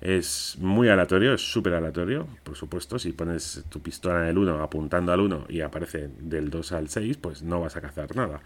Es 0.00 0.56
muy 0.60 0.88
aleatorio, 0.90 1.32
es 1.32 1.40
súper 1.40 1.74
aleatorio. 1.74 2.28
Por 2.42 2.56
supuesto, 2.56 2.98
si 2.98 3.12
pones 3.12 3.64
tu 3.70 3.80
pistola 3.80 4.22
en 4.22 4.28
el 4.28 4.38
1 4.38 4.62
apuntando 4.62 5.12
al 5.12 5.20
1 5.20 5.46
y 5.48 5.62
aparece 5.62 6.10
del 6.18 6.50
2 6.50 6.72
al 6.72 6.88
6, 6.90 7.16
pues 7.16 7.42
no 7.42 7.60
vas 7.60 7.76
a 7.76 7.80
cazar 7.80 8.14
nada. 8.14 8.40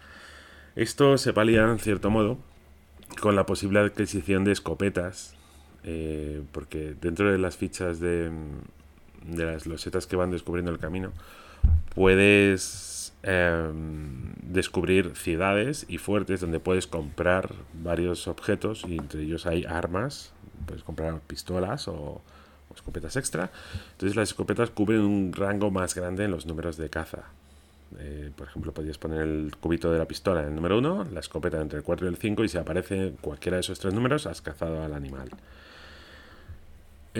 Esto 0.75 1.17
se 1.17 1.33
palía 1.33 1.63
en 1.63 1.79
cierto 1.79 2.09
modo 2.09 2.37
con 3.21 3.35
la 3.35 3.45
posible 3.45 3.79
adquisición 3.79 4.45
de 4.45 4.53
escopetas, 4.53 5.35
eh, 5.83 6.41
porque 6.53 6.95
dentro 7.01 7.31
de 7.31 7.37
las 7.37 7.57
fichas 7.57 7.99
de, 7.99 8.31
de, 9.25 9.45
las 9.45 9.65
losetas 9.65 10.07
que 10.07 10.15
van 10.15 10.31
descubriendo 10.31 10.71
el 10.71 10.79
camino, 10.79 11.11
puedes 11.95 13.13
em, 13.23 14.33
descubrir 14.41 15.15
ciudades 15.15 15.85
y 15.87 15.97
fuertes 15.97 16.41
donde 16.41 16.59
puedes 16.59 16.87
comprar 16.87 17.53
varios 17.73 18.27
objetos 18.27 18.83
y 18.87 18.97
entre 18.97 19.23
ellos 19.23 19.45
hay 19.45 19.65
armas 19.65 20.33
puedes 20.65 20.83
comprar 20.83 21.19
pistolas 21.21 21.87
o, 21.87 22.21
escopetas 22.75 23.15
extra. 23.17 23.49
Entonces 23.93 24.15
las 24.15 24.29
escopetas 24.29 24.69
cubren 24.69 25.01
un 25.01 25.33
rango 25.33 25.71
más 25.71 25.95
grande 25.95 26.25
en 26.25 26.31
los 26.31 26.45
números 26.45 26.77
de 26.77 26.89
caza. 26.89 27.23
Eh, 27.97 28.31
por 28.35 28.47
ejemplo, 28.47 28.71
podrías 28.71 28.99
poner 28.99 29.21
el 29.21 29.55
cubito 29.59 29.91
de 29.91 29.97
la 29.97 30.05
pistola 30.05 30.41
en 30.41 30.49
el 30.49 30.55
número 30.55 30.77
1, 30.77 31.07
la 31.11 31.19
escopeta 31.19 31.59
entre 31.59 31.79
el 31.79 31.83
4 31.83 32.05
y 32.05 32.09
el 32.09 32.17
5 32.17 32.43
y 32.43 32.49
si 32.49 32.57
aparece 32.59 33.15
cualquiera 33.19 33.55
de 33.55 33.61
esos 33.61 33.79
tres 33.79 33.93
números 33.93 34.27
has 34.27 34.41
cazado 34.41 34.83
al 34.83 34.93
animal. 34.93 35.29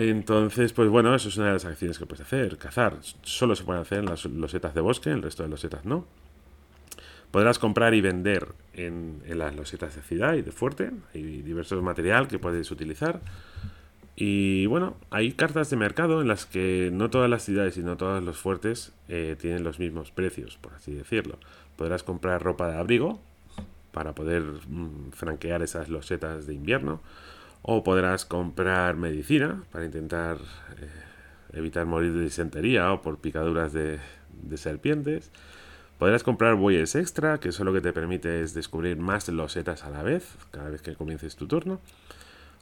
Entonces, 0.00 0.72
pues 0.72 0.88
bueno, 0.88 1.14
eso 1.14 1.28
es 1.28 1.36
una 1.36 1.48
de 1.48 1.52
las 1.52 1.66
acciones 1.66 1.98
que 1.98 2.06
puedes 2.06 2.24
hacer. 2.24 2.56
Cazar 2.56 2.96
solo 3.20 3.54
se 3.54 3.64
pueden 3.64 3.82
hacer 3.82 3.98
en 3.98 4.06
las 4.06 4.24
losetas 4.24 4.74
de 4.74 4.80
bosque, 4.80 5.10
el 5.10 5.20
resto 5.20 5.42
de 5.42 5.50
losetas 5.50 5.84
no. 5.84 6.06
Podrás 7.30 7.58
comprar 7.58 7.92
y 7.92 8.00
vender 8.00 8.48
en, 8.72 9.20
las 9.26 9.54
losetas 9.54 9.94
de 9.94 10.00
ciudad 10.00 10.36
y 10.36 10.42
de 10.42 10.52
fuerte. 10.52 10.90
Hay 11.14 11.42
diversos 11.42 11.82
material 11.82 12.28
que 12.28 12.38
puedes 12.38 12.70
utilizar. 12.70 13.20
Y 14.16 14.64
bueno, 14.64 14.96
hay 15.10 15.32
cartas 15.32 15.68
de 15.68 15.76
mercado 15.76 16.22
en 16.22 16.28
las 16.28 16.46
que 16.46 16.88
no 16.90 17.10
todas 17.10 17.28
las 17.28 17.44
ciudades 17.44 17.76
y 17.76 17.82
no 17.82 17.98
todos 17.98 18.24
los 18.24 18.38
fuertes 18.38 18.94
eh, 19.08 19.36
tienen 19.38 19.64
los 19.64 19.78
mismos 19.78 20.12
precios, 20.12 20.56
por 20.56 20.72
así 20.72 20.94
decirlo. 20.94 21.38
Podrás 21.76 22.04
comprar 22.04 22.42
ropa 22.42 22.70
de 22.70 22.78
abrigo 22.78 23.20
para 23.92 24.14
poder 24.14 24.44
mm, 24.66 25.10
franquear 25.12 25.60
esas 25.60 25.90
losetas 25.90 26.46
de 26.46 26.54
invierno. 26.54 27.02
O 27.62 27.84
podrás 27.84 28.24
comprar 28.24 28.96
medicina 28.96 29.62
para 29.70 29.84
intentar 29.84 30.38
eh, 30.80 30.88
evitar 31.52 31.86
morir 31.86 32.12
de 32.12 32.22
disentería 32.22 32.92
o 32.92 33.02
por 33.02 33.18
picaduras 33.18 33.72
de 33.72 34.00
serpientes. 34.56 35.30
Podrás 36.00 36.22
comprar 36.22 36.54
bueyes 36.54 36.94
extra, 36.94 37.40
que 37.40 37.50
eso 37.50 37.62
lo 37.62 37.74
que 37.74 37.82
te 37.82 37.92
permite 37.92 38.40
es 38.40 38.54
descubrir 38.54 38.96
más 38.96 39.28
losetas 39.28 39.84
a 39.84 39.90
la 39.90 40.02
vez, 40.02 40.34
cada 40.50 40.70
vez 40.70 40.80
que 40.80 40.94
comiences 40.94 41.36
tu 41.36 41.46
turno. 41.46 41.78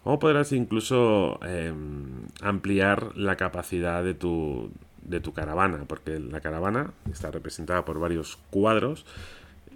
O 0.02 0.18
podrás 0.18 0.50
incluso 0.50 1.38
em, 1.44 2.26
ampliar 2.42 3.16
la 3.16 3.36
capacidad 3.36 4.02
de 4.02 4.14
tu, 4.14 4.72
de 5.02 5.20
tu 5.20 5.34
caravana, 5.34 5.84
porque 5.86 6.18
la 6.18 6.40
caravana 6.40 6.90
está 7.12 7.30
representada 7.30 7.84
por 7.84 8.00
varios 8.00 8.38
cuadros 8.50 9.06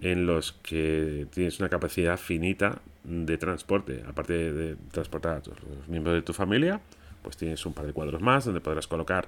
en 0.01 0.25
los 0.25 0.51
que 0.51 1.25
tienes 1.31 1.61
una 1.61 1.69
capacidad 1.69 2.17
finita 2.17 2.81
de 3.03 3.37
transporte. 3.37 4.03
Aparte 4.07 4.53
de 4.53 4.75
transportar 4.91 5.37
a 5.37 5.41
los 5.77 5.87
miembros 5.87 6.15
de 6.15 6.21
tu 6.21 6.33
familia, 6.33 6.81
pues 7.21 7.37
tienes 7.37 7.65
un 7.65 7.73
par 7.73 7.85
de 7.85 7.93
cuadros 7.93 8.21
más 8.21 8.45
donde 8.45 8.61
podrás 8.61 8.87
colocar 8.87 9.27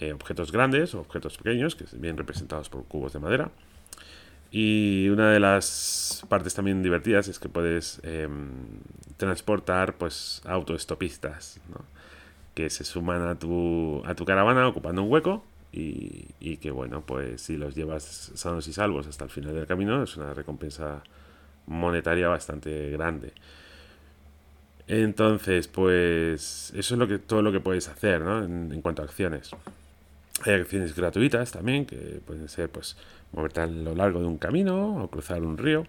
eh, 0.00 0.12
objetos 0.12 0.52
grandes 0.52 0.94
o 0.94 1.00
objetos 1.00 1.36
pequeños, 1.38 1.74
que 1.74 1.84
bien 1.96 2.16
representados 2.16 2.68
por 2.68 2.84
cubos 2.84 3.12
de 3.12 3.18
madera. 3.18 3.50
Y 4.50 5.08
una 5.10 5.30
de 5.30 5.40
las 5.40 6.24
partes 6.28 6.54
también 6.54 6.82
divertidas 6.82 7.28
es 7.28 7.38
que 7.38 7.48
puedes 7.48 8.00
em, 8.02 8.48
transportar 9.18 9.96
pues 9.96 10.40
autoestopistas, 10.46 11.60
que 12.54 12.70
se 12.70 12.84
suman 12.84 13.22
a 13.22 13.38
tu, 13.38 14.02
a 14.06 14.14
tu 14.14 14.24
caravana 14.24 14.66
ocupando 14.66 15.02
un 15.02 15.12
hueco 15.12 15.44
y, 15.70 16.28
y, 16.40 16.56
que 16.56 16.70
bueno, 16.70 17.02
pues 17.02 17.42
si 17.42 17.56
los 17.56 17.74
llevas 17.74 18.32
sanos 18.34 18.66
y 18.68 18.72
salvos 18.72 19.06
hasta 19.06 19.24
el 19.24 19.30
final 19.30 19.54
del 19.54 19.66
camino 19.66 20.02
es 20.02 20.16
una 20.16 20.32
recompensa 20.32 21.02
monetaria 21.68 22.28
bastante 22.28 22.90
grande. 22.90 23.32
Entonces, 24.86 25.68
pues 25.68 26.72
eso 26.74 26.94
es 26.94 26.98
lo 26.98 27.06
que, 27.06 27.18
todo 27.18 27.42
lo 27.42 27.52
que 27.52 27.60
puedes 27.60 27.88
hacer 27.88 28.22
¿no? 28.22 28.42
en 28.42 28.80
cuanto 28.82 29.02
a 29.02 29.04
acciones. 29.04 29.50
Hay 30.44 30.54
acciones 30.54 30.94
gratuitas 30.94 31.52
también, 31.52 31.84
que 31.84 32.20
pueden 32.24 32.48
ser 32.48 32.70
pues 32.70 32.96
moverte 33.32 33.60
a 33.60 33.66
lo 33.66 33.94
largo 33.94 34.20
de 34.20 34.26
un 34.26 34.38
camino 34.38 35.02
o 35.02 35.08
cruzar 35.08 35.42
un 35.42 35.58
río 35.58 35.84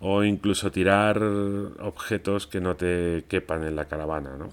o 0.00 0.24
incluso 0.24 0.72
tirar 0.72 1.22
objetos 1.22 2.48
que 2.48 2.60
no 2.60 2.74
te 2.74 3.24
quepan 3.28 3.62
en 3.62 3.76
la 3.76 3.84
caravana, 3.84 4.36
¿no? 4.36 4.48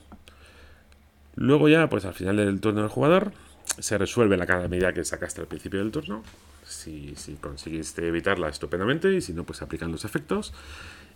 Luego 1.36 1.70
ya, 1.70 1.90
pues 1.90 2.06
al 2.06 2.14
final 2.14 2.38
del 2.38 2.60
turno 2.60 2.82
del 2.82 2.90
jugador, 2.90 3.32
se 3.78 3.98
resuelve 3.98 4.38
la 4.38 4.46
calamidad 4.46 4.94
que 4.94 5.06
sacaste 5.06 5.42
al 5.42 5.48
principio 5.48 5.80
del 5.80 5.92
turno. 5.92 6.24
Si, 6.66 7.16
si 7.16 7.36
conseguiste 7.36 8.08
evitarla 8.08 8.50
estupendamente 8.50 9.14
y 9.14 9.22
si 9.22 9.34
no, 9.34 9.44
pues 9.44 9.62
aplican 9.62 9.92
los 9.92 10.06
efectos. 10.06 10.54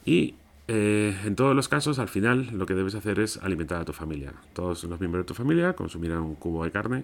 Y 0.05 0.35
eh, 0.67 1.17
en 1.25 1.35
todos 1.35 1.55
los 1.55 1.67
casos, 1.67 1.99
al 1.99 2.07
final, 2.07 2.49
lo 2.53 2.65
que 2.65 2.73
debes 2.73 2.95
hacer 2.95 3.19
es 3.19 3.37
alimentar 3.37 3.81
a 3.81 3.85
tu 3.85 3.93
familia. 3.93 4.33
Todos 4.53 4.83
los 4.85 4.99
miembros 4.99 5.25
de 5.25 5.27
tu 5.27 5.33
familia 5.33 5.73
consumirán 5.73 6.19
un 6.19 6.35
cubo 6.35 6.63
de 6.63 6.71
carne 6.71 7.03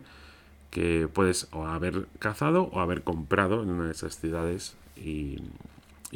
que 0.71 1.07
puedes 1.11 1.47
o 1.51 1.65
haber 1.65 2.07
cazado 2.19 2.63
o 2.71 2.79
haber 2.79 3.03
comprado 3.03 3.63
en 3.63 3.71
una 3.71 3.85
de 3.85 3.91
esas 3.91 4.19
ciudades 4.19 4.75
y, 4.95 5.41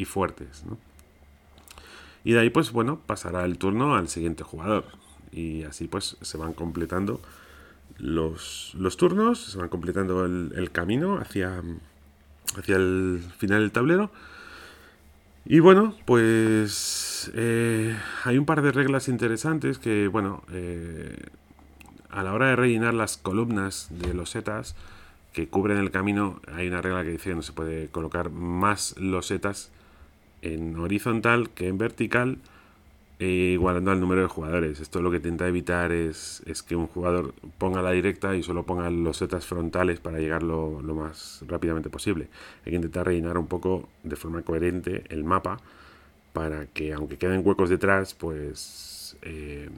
fuertes. 0.06 0.64
Y 2.24 2.34
de 2.34 2.40
ahí, 2.40 2.50
pues 2.50 2.72
bueno, 2.72 3.00
pasará 3.06 3.46
el 3.46 3.58
turno 3.58 3.96
al 3.96 4.08
siguiente 4.08 4.44
jugador. 4.44 4.86
Y 5.32 5.64
así 5.64 5.88
pues 5.88 6.18
se 6.22 6.38
van 6.38 6.54
completando 6.54 7.20
los, 7.98 8.76
turnos, 8.98 9.40
se 9.40 9.58
van 9.58 9.70
completando 9.70 10.26
el, 10.26 10.72
camino 10.72 11.18
hacia, 11.18 11.62
hacia 12.58 12.76
el 12.76 13.22
final 13.38 13.62
del 13.62 13.72
tablero. 13.72 14.12
Y 15.46 15.60
bueno, 15.60 15.96
pues 16.06 17.32
eh, 17.36 17.98
hay 18.24 18.38
un 18.38 18.46
par 18.46 18.62
de 18.62 18.72
reglas 18.72 19.08
interesantes 19.10 19.78
que, 19.78 20.08
bueno, 20.08 20.44
eh, 20.52 21.18
a 22.10 22.24
la 22.24 22.34
hora 22.34 22.48
de 22.48 22.56
rellenar 22.56 22.94
las 22.94 23.18
columnas 23.18 23.88
de 23.90 24.14
los 24.14 24.30
setas 24.30 24.76
que 25.34 25.48
cubren 25.48 25.78
el 25.78 25.92
camino, 25.92 26.40
hay 26.54 26.68
una 26.68 26.82
regla 26.82 27.04
que 27.04 27.10
dice 27.10 27.30
que 27.30 27.36
no 27.36 27.42
se 27.42 27.54
puede 27.54 27.88
colocar 27.88 28.30
más 28.30 28.96
losetas 29.00 29.72
en 30.44 30.78
horizontal 30.78 31.50
que 31.50 31.68
en 31.68 31.78
vertical 31.78 32.38
igualando 33.26 33.92
al 33.92 34.00
número 34.00 34.22
de 34.22 34.28
jugadores. 34.28 34.80
Esto 34.80 35.02
lo 35.02 35.12
que 35.12 35.18
intenta 35.18 35.48
evitar 35.48 35.92
es, 35.92 36.42
es, 36.46 36.64
que 36.64 36.76
un 36.76 36.88
jugador 36.88 37.34
ponga 37.58 37.82
la 37.82 37.92
directa 37.92 38.36
y 38.36 38.44
solo 38.44 38.64
ponga 38.64 38.90
los 38.90 39.18
setas 39.18 39.46
frontales 39.46 40.00
para 40.00 40.20
llegar 40.20 40.44
lo, 40.44 40.82
más 40.82 41.44
rápidamente 41.48 41.90
posible. 41.90 42.30
Hay 42.66 42.72
que 42.72 42.76
intentar 42.76 43.06
rellenar 43.06 43.38
un 43.38 43.48
poco 43.48 43.88
de 44.04 44.16
forma 44.16 44.42
coherente 44.42 45.04
el 45.10 45.24
mapa 45.24 45.58
para 46.34 46.66
que 46.66 46.94
aunque 46.94 47.18
queden 47.18 47.46
huecos 47.46 47.70
detrás, 47.70 48.14
pues 48.14 49.18
eh, 49.22 49.70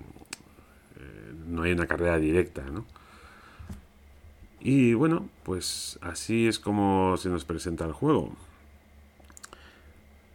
eh, 0.98 1.34
no 1.48 1.64
hay 1.64 1.74
una 1.74 1.88
carrera 1.88 2.18
directa, 2.18 2.64
¿no? 2.64 2.86
Y 4.62 4.96
bueno, 4.96 5.30
pues 5.44 6.00
así 6.02 6.48
es 6.48 6.58
como 6.58 7.18
se 7.18 7.30
nos 7.30 7.46
presenta 7.46 7.86
el 7.86 7.92
juego. 7.92 8.32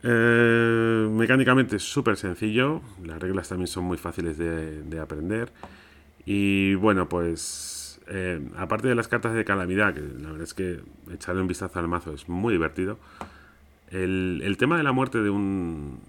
Eh, 0.03 1.09
mecánicamente 1.11 1.77
es 1.77 1.83
súper 1.83 2.17
sencillo, 2.17 2.81
las 3.05 3.21
reglas 3.21 3.49
también 3.49 3.67
son 3.67 3.85
muy 3.85 3.99
fáciles 3.99 4.39
de, 4.39 5.01
aprender. 5.01 5.53
Y 6.25 6.75
bueno, 6.75 7.09
pues 7.09 8.01
eh, 8.09 8.41
aparte 8.57 8.89
de 8.89 8.95
las 8.95 9.09
cartas 9.09 9.35
de 9.35 9.45
calamidad, 9.45 9.95
que 9.95 10.01
la 10.01 10.31
verdad 10.31 10.43
es 10.43 10.55
que 10.55 10.81
echarle 11.13 11.43
un 11.43 11.49
vistazo 11.49 11.79
al 11.79 11.89
mazo 11.89 12.13
es 12.15 12.29
muy 12.29 12.55
divertido, 12.55 12.99
el, 13.91 14.57
tema 14.59 14.77
de 14.77 14.85
la 14.85 14.93
muerte 14.93 15.21
de, 15.21 15.31
un, 15.31 16.01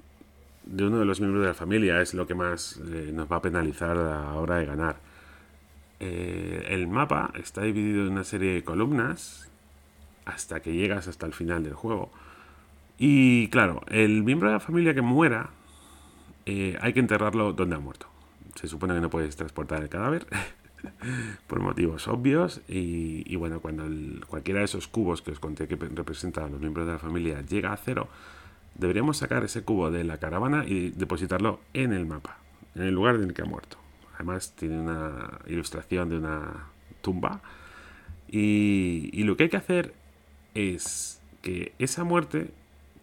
de 0.65 0.85
uno 0.85 0.99
de 0.99 1.05
los 1.05 1.19
miembros 1.19 1.41
de 1.41 1.49
la 1.49 1.55
familia 1.55 1.99
es 2.01 2.13
lo 2.13 2.27
que 2.27 2.35
más 2.35 2.79
eh, 2.93 3.11
nos 3.13 3.31
va 3.31 3.37
a 3.37 3.41
penalizar 3.41 3.97
a 3.97 4.21
la 4.21 4.33
hora 4.35 4.57
de 4.57 4.65
ganar. 4.65 4.97
el 5.99 6.87
mapa 6.87 7.31
está 7.35 7.63
dividido 7.63 8.05
en 8.05 8.13
una 8.13 8.23
serie 8.23 8.53
de 8.53 8.63
columnas 8.63 9.49
hasta 10.25 10.61
que 10.61 10.73
llegas 10.73 11.07
hasta 11.07 11.25
el 11.25 11.33
final 11.33 11.63
del 11.63 11.73
juego. 11.73 12.11
Y 13.03 13.47
claro, 13.47 13.81
el 13.87 14.21
miembro 14.21 14.49
de 14.49 14.53
la 14.53 14.59
familia 14.59 14.93
que 14.93 15.01
muera, 15.01 15.49
eh, 16.45 16.77
hay 16.81 16.93
que 16.93 16.99
enterrarlo 16.99 17.51
donde 17.51 17.75
ha 17.75 17.79
muerto. 17.79 18.05
Se 18.53 18.67
supone 18.67 18.93
que 18.93 19.01
no 19.01 19.09
puedes 19.09 19.35
transportar 19.35 19.81
el 19.81 19.89
cadáver 19.89 20.27
por 21.47 21.61
motivos 21.61 22.07
obvios. 22.07 22.61
Y, 22.67 23.35
bueno, 23.37 23.59
cuando 23.59 23.85
cualquiera 24.27 24.59
de 24.59 24.65
esos 24.65 24.87
cubos 24.87 25.23
que 25.23 25.31
os 25.31 25.39
conté 25.39 25.67
que 25.67 25.77
representan 25.77 26.43
a 26.43 26.49
los 26.49 26.59
miembros 26.59 26.85
de 26.85 26.91
la 26.91 26.99
familia 26.99 27.41
llega 27.41 27.73
a 27.73 27.77
cero, 27.77 28.07
deberíamos 28.75 29.17
sacar 29.17 29.43
ese 29.43 29.63
cubo 29.63 29.89
de 29.89 30.03
la 30.03 30.19
caravana 30.19 30.63
y 30.67 30.91
depositarlo 30.91 31.59
en 31.73 31.93
el 31.93 32.05
mapa, 32.05 32.37
en 32.75 32.83
el 32.83 32.93
lugar 32.93 33.15
en 33.15 33.23
el 33.23 33.33
que 33.33 33.41
ha 33.41 33.45
muerto. 33.45 33.77
Además, 34.13 34.53
tiene 34.55 34.79
una 34.79 35.39
ilustración 35.47 36.07
de 36.07 36.17
una 36.19 36.67
tumba. 37.01 37.41
y 38.29 39.23
lo 39.23 39.35
que 39.37 39.45
hay 39.45 39.49
que 39.49 39.57
hacer 39.57 39.95
es 40.53 41.19
que 41.41 41.73
esa 41.79 42.03
muerte 42.03 42.51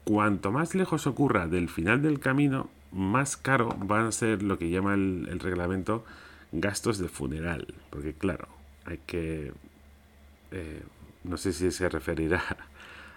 cuanto 0.09 0.50
más 0.53 0.75
lejos 0.75 1.07
ocurra 1.07 1.49
del 1.49 1.69
final 1.69 2.00
del 2.00 2.19
camino, 2.19 2.71
más 2.93 3.37
caro 3.37 3.69
van 3.79 4.07
a 4.07 4.12
ser 4.12 4.43
lo 4.43 4.59
que 4.59 4.71
llama 4.71 4.95
el, 4.95 5.38
reglamento 5.38 6.03
gastos 6.50 6.97
de 6.97 7.09
funeral. 7.09 7.75
Porque 7.91 8.15
claro, 8.15 8.49
hay 8.87 9.00
que... 9.07 9.53
Eh, 10.50 10.83
no 11.25 11.37
sé 11.37 11.53
si 11.53 11.71
se 11.71 11.91
referirá 11.91 12.43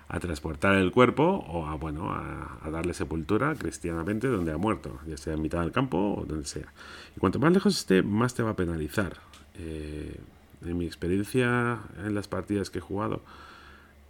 a 0.10 0.20
transportar 0.20 0.76
el 0.76 0.92
cuerpo 0.92 1.46
o 1.48 1.66
a, 1.66 1.76
bueno, 1.76 2.12
a, 2.12 2.70
darle 2.70 2.94
sepultura 2.94 3.56
cristianamente 3.56 4.28
donde 4.28 4.52
ha 4.52 4.58
muerto, 4.58 5.00
ya 5.08 5.16
sea 5.16 5.36
en 5.36 5.42
mitad 5.42 5.62
del 5.62 5.72
campo 5.72 6.16
o 6.18 6.26
donde 6.26 6.46
sea. 6.46 6.74
Y 7.16 7.22
cuanto 7.22 7.40
más 7.40 7.54
lejos 7.54 7.78
esté, 7.78 8.04
más 8.04 8.34
te 8.34 8.44
va 8.44 8.50
a 8.50 8.56
penalizar. 8.58 9.14
Eh, 9.56 10.20
en 10.66 10.78
mi 10.78 10.86
experiencia 10.86 11.80
en 12.04 12.16
las 12.16 12.28
partidas 12.28 12.70
que 12.70 12.80
he 12.80 12.82
jugado, 12.82 13.22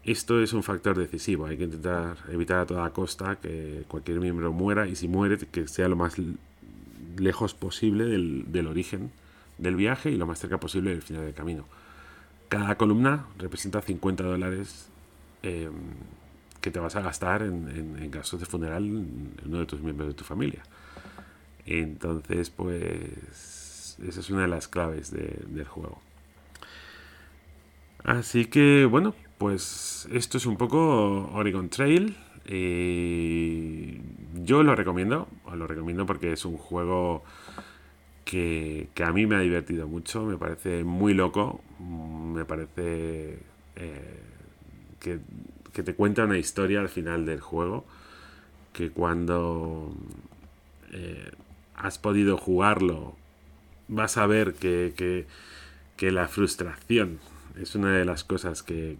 esto 0.03 0.41
es 0.41 0.53
un 0.53 0.63
factor 0.63 0.97
decisivo. 0.97 1.45
Hay 1.45 1.57
que 1.57 1.65
intentar 1.65 2.17
evitar 2.29 2.59
a 2.59 2.65
toda 2.65 2.89
costa 2.91 3.35
que 3.35 3.83
cualquier 3.87 4.19
miembro 4.19 4.51
muera 4.51 4.87
y 4.87 4.95
si 4.95 5.07
muere, 5.07 5.37
que 5.37 5.67
sea 5.67 5.87
lo 5.87 5.95
más 5.95 6.15
lejos 7.17 7.53
posible 7.53 8.05
del, 8.05 8.67
origen 8.67 9.11
del 9.57 9.75
viaje 9.75 10.09
y 10.09 10.17
lo 10.17 10.25
más 10.25 10.39
cerca 10.39 10.59
posible 10.59 10.91
del 10.91 11.01
final 11.01 11.25
del 11.25 11.33
camino. 11.33 11.65
Cada 12.49 12.75
columna 12.75 13.25
representa 13.37 13.81
50 13.81 14.23
dólares 14.23 14.89
em, 15.43 15.71
que 16.61 16.71
te 16.71 16.79
vas 16.79 16.95
a 16.95 17.01
gastar 17.01 17.43
en, 17.43 18.09
gastos 18.11 18.39
de 18.39 18.45
funeral 18.45 18.83
en 18.83 19.33
uno 19.45 19.59
de 19.59 19.65
tus 19.65 19.81
miembros 19.81 20.09
de 20.09 20.15
tu 20.15 20.23
familia. 20.23 20.63
Entonces, 21.65 22.49
pues, 22.49 23.97
esa 24.03 24.19
es 24.19 24.29
una 24.29 24.41
de 24.41 24.47
las 24.47 24.67
claves 24.67 25.11
del 25.11 25.65
juego. 25.67 26.01
Así 28.03 28.45
que, 28.45 28.85
bueno, 28.85 29.13
pues 29.41 30.07
esto 30.11 30.37
es 30.37 30.45
un 30.45 30.55
poco 30.55 31.31
Oregon 31.33 31.67
Trail. 31.69 32.15
y 32.47 33.99
yo 34.43 34.61
lo 34.61 34.75
recomiendo, 34.75 35.27
os 35.45 35.57
lo 35.57 35.65
recomiendo 35.65 36.05
porque 36.05 36.31
es 36.31 36.45
un 36.45 36.57
juego 36.57 37.23
que, 38.23 38.89
a 39.03 39.11
mí 39.11 39.25
me 39.25 39.37
ha 39.37 39.39
divertido 39.39 39.87
mucho, 39.87 40.25
me 40.25 40.37
parece 40.37 40.83
muy 40.83 41.15
loco, 41.15 41.59
me 41.79 42.45
parece 42.45 43.39
eh, 43.77 44.19
que, 44.99 45.19
te 45.73 45.95
cuenta 45.95 46.25
una 46.25 46.37
historia 46.37 46.79
al 46.79 46.89
final 46.89 47.25
del 47.25 47.39
juego, 47.39 47.83
que 48.73 48.91
cuando 48.91 49.91
eh, 50.91 51.31
has 51.73 51.97
podido 51.97 52.37
jugarlo 52.37 53.15
vas 53.87 54.17
a 54.17 54.27
ver 54.27 54.53
que, 54.53 55.25
que 55.97 56.11
la 56.11 56.27
frustración 56.27 57.17
es 57.59 57.75
una 57.75 57.97
de 57.97 58.05
las 58.05 58.23
cosas 58.23 58.63
que, 58.63 58.97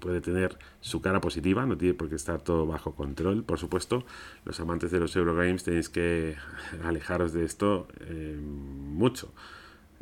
puede 0.00 0.20
tener 0.20 0.56
su 0.80 1.00
cara 1.00 1.20
positiva, 1.20 1.66
no 1.66 1.76
tiene 1.76 1.94
por 1.94 2.08
qué 2.08 2.14
estar 2.14 2.40
todo 2.42 2.66
bajo 2.66 2.94
control. 2.94 3.44
Por 3.44 3.58
supuesto, 3.58 4.04
los 4.44 4.58
amantes 4.60 4.90
de 4.90 5.00
los 5.00 5.14
Eurogames 5.16 5.64
tenéis 5.64 5.88
que 5.88 6.36
alejaros 6.84 7.32
de 7.32 7.44
esto 7.44 7.88
eh, 8.00 8.38
mucho. 8.40 9.32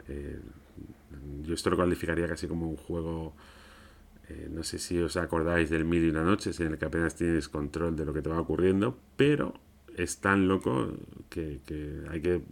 Eh, 0.08 0.40
yo 1.42 1.54
esto 1.54 1.70
lo 1.70 1.76
calificaría 1.76 2.28
casi 2.28 2.46
como 2.46 2.68
un 2.68 2.76
juego, 2.76 3.34
eh, 4.28 4.48
no 4.50 4.62
sé 4.62 4.78
si 4.78 4.98
os 5.00 5.16
acordáis 5.16 5.70
del 5.70 5.84
Mil 5.84 6.04
y 6.04 6.10
una 6.10 6.22
noches, 6.22 6.58
en 6.60 6.72
el 6.72 6.78
que 6.78 6.84
apenas 6.84 7.14
tienes 7.14 7.48
control 7.48 7.96
de 7.96 8.04
lo 8.04 8.12
que 8.12 8.22
te 8.22 8.28
va 8.28 8.40
ocurriendo, 8.40 8.98
pero 9.16 9.54
es 9.96 10.18
tan 10.18 10.48
loco 10.48 10.92
que, 11.28 11.60
que 11.66 12.02
hay 12.10 12.20
que 12.20 12.42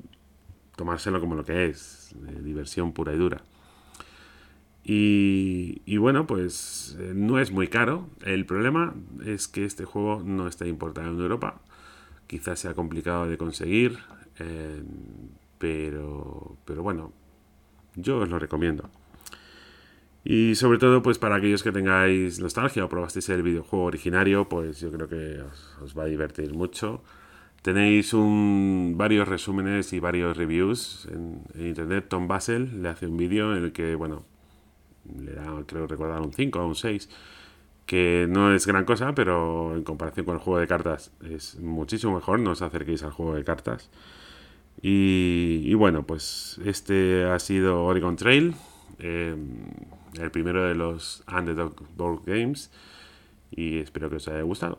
tomárselo 0.77 1.21
como 1.21 1.35
lo 1.35 1.45
que 1.45 1.67
es, 1.67 2.15
diversión 2.43 2.93
pura 2.93 3.15
y 3.15 3.19
dura. 3.19 3.43
Y, 4.85 5.97
bueno, 5.99 6.27
pues 6.27 6.97
eh, 6.99 7.13
no 7.15 7.39
es 7.39 7.53
muy 7.53 7.69
caro. 7.69 8.09
El 8.25 8.47
problema 8.47 8.95
es 9.25 9.49
que 9.49 9.65
este 9.65 9.85
juego 9.85 10.23
no 10.25 10.49
está 10.49 10.67
importado 10.67 11.11
en 11.11 11.21
Europa. 11.21 11.61
Quizás 12.27 12.61
sea 12.61 12.75
complicado 12.75 13.27
de 13.29 13.37
conseguir, 13.37 13.99
eh, 14.39 14.83
pero, 15.59 16.57
pero 16.65 16.83
bueno, 16.83 17.13
yo 17.97 18.19
os 18.19 18.29
lo 18.29 18.39
recomiendo. 18.39 18.91
Y 20.25 20.55
sobre 20.55 20.79
todo, 20.79 21.03
pues 21.03 21.19
para 21.19 21.37
aquellos 21.37 21.63
que 21.63 21.73
tengáis 21.73 22.41
nostalgia 22.41 22.85
o 22.85 22.89
probasteis 22.89 23.29
el 23.31 23.43
videojuego 23.43 23.87
originario, 23.87 24.49
pues 24.49 24.81
yo 24.81 24.91
creo 24.91 25.09
que 25.09 25.41
os, 25.83 25.99
va 25.99 26.05
a 26.05 26.07
divertir 26.07 26.53
mucho. 26.55 27.03
Tenéis 27.63 28.15
un, 28.15 28.95
varios 28.97 29.29
resúmenes 29.29 29.93
y 29.93 30.01
varios 30.01 30.37
reviews 30.37 31.09
en, 31.11 31.43
en 31.55 31.67
internet. 31.69 32.07
Tom 32.09 32.29
Basel 32.29 32.83
le 32.83 32.89
hace 32.89 33.07
un 33.07 33.17
vídeo 33.17 33.55
en 33.57 33.65
el 33.65 33.73
que, 33.73 33.95
bueno, 33.95 34.25
le 35.19 35.33
da, 35.33 35.45
creo 35.67 35.87
recordar, 35.87 36.21
un 36.21 36.33
5 36.33 36.61
o 36.61 36.67
un 36.67 36.75
6, 36.75 37.09
que 37.87 38.27
no 38.29 38.55
es 38.55 38.67
gran 38.67 38.85
cosa, 38.85 39.15
pero 39.15 39.75
en 39.77 39.83
comparación 39.83 40.27
con 40.27 40.37
el 40.37 40.41
juego 40.41 40.61
de 40.61 40.67
cartas 40.67 41.13
es 41.29 41.59
muchísimo 41.59 42.15
mejor, 42.15 42.41
no 42.41 42.53
os 42.53 42.63
acerquéis 42.63 43.03
al 43.03 43.11
juego 43.13 43.35
de 43.35 43.45
cartas. 43.45 43.91
Y, 44.83 45.75
bueno, 45.75 46.07
pues 46.07 46.61
este 46.65 47.25
ha 47.25 47.39
sido 47.39 47.85
Oregon 47.85 48.17
Trail, 48.17 48.55
eh, 48.99 49.37
el 50.19 50.31
primero 50.31 50.65
de 50.65 50.75
los 50.75 51.23
Underdog 51.31 51.75
Board 51.97 52.23
Games, 52.25 52.71
y 53.51 53.79
espero 53.79 54.09
que 54.09 54.17
os 54.17 54.29
haya 54.29 54.43
gustado. 54.43 54.79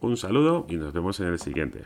Un 0.00 0.16
saludo 0.16 0.66
y 0.68 0.76
nos 0.76 0.92
vemos 0.92 1.18
en 1.20 1.26
el 1.26 1.40
siguiente. 1.40 1.84